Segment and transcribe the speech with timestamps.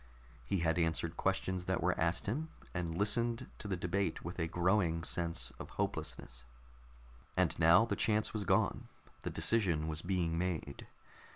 [0.43, 4.47] He had answered questions that were asked him, and listened to the debate with a
[4.47, 6.43] growing sense of hopelessness.
[7.37, 8.87] And now the chance was gone.
[9.21, 10.87] The decision was being made.